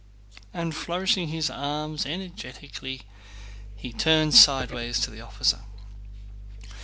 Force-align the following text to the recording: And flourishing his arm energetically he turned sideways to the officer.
And 0.51 0.75
flourishing 0.75 1.27
his 1.27 1.51
arm 1.51 1.95
energetically 2.07 3.03
he 3.75 3.93
turned 3.93 4.33
sideways 4.33 4.99
to 5.01 5.11
the 5.11 5.21
officer. 5.21 5.59